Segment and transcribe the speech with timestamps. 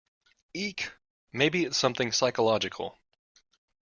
[0.55, 0.93] Eek!
[1.31, 2.97] Maybe it’s something psychological?